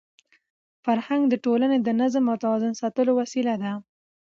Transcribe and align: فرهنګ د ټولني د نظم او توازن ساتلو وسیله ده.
فرهنګ 0.83 1.23
د 1.29 1.33
ټولني 1.45 1.77
د 1.81 1.89
نظم 2.01 2.23
او 2.31 2.37
توازن 2.43 2.73
ساتلو 2.81 3.11
وسیله 3.21 3.53
ده. 3.61 3.71